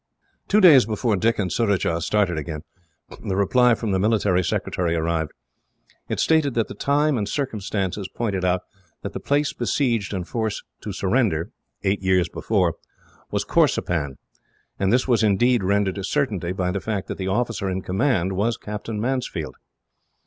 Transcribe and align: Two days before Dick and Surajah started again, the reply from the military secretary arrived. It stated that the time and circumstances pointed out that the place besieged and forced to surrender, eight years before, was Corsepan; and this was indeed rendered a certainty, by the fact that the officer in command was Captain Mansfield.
Two 0.47 0.59
days 0.59 0.87
before 0.87 1.15
Dick 1.15 1.37
and 1.37 1.51
Surajah 1.53 2.01
started 2.01 2.35
again, 2.35 2.63
the 3.23 3.35
reply 3.35 3.75
from 3.75 3.91
the 3.91 3.99
military 3.99 4.43
secretary 4.43 4.95
arrived. 4.95 5.29
It 6.09 6.19
stated 6.19 6.55
that 6.55 6.67
the 6.69 6.73
time 6.73 7.19
and 7.19 7.29
circumstances 7.29 8.07
pointed 8.09 8.43
out 8.43 8.61
that 9.03 9.13
the 9.13 9.19
place 9.19 9.53
besieged 9.53 10.11
and 10.11 10.27
forced 10.27 10.63
to 10.81 10.91
surrender, 10.91 11.51
eight 11.83 12.01
years 12.01 12.29
before, 12.29 12.77
was 13.29 13.43
Corsepan; 13.45 14.17
and 14.79 14.91
this 14.91 15.07
was 15.07 15.21
indeed 15.21 15.61
rendered 15.63 15.99
a 15.99 16.03
certainty, 16.03 16.51
by 16.51 16.71
the 16.71 16.81
fact 16.81 17.07
that 17.07 17.19
the 17.19 17.27
officer 17.27 17.69
in 17.69 17.83
command 17.83 18.33
was 18.33 18.57
Captain 18.57 18.99
Mansfield. 18.99 19.55